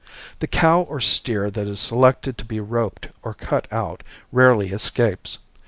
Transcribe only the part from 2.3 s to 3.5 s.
to be roped or